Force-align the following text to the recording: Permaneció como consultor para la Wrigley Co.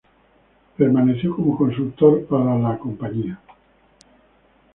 Permaneció 0.77 1.35
como 1.35 1.55
consultor 1.55 2.25
para 2.25 2.57
la 2.57 2.75
Wrigley 2.83 3.33
Co. 3.35 3.53